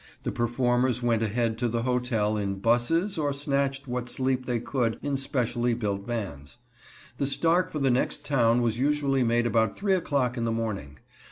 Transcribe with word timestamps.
The 0.23 0.31
performers 0.31 1.03
went 1.03 1.21
ahead 1.21 1.59
to 1.59 1.67
the 1.67 1.83
hotel 1.83 2.35
in 2.35 2.55
'buses 2.55 3.19
or 3.19 3.33
snatched 3.33 3.87
what 3.87 4.09
sleep 4.09 4.47
they 4.47 4.59
could 4.59 4.97
in 5.03 5.15
specially 5.15 5.75
built 5.75 6.07
vans. 6.07 6.57
The 7.19 7.27
start 7.27 7.71
for 7.71 7.77
the 7.77 7.91
next 7.91 8.25
town 8.25 8.63
was 8.63 8.79
usually 8.79 9.21
made 9.21 9.45
about 9.45 9.77
three 9.77 9.93
o'clock 9.93 10.37
in 10.37 10.43
the 10.43 10.51
morning. 10.51 10.97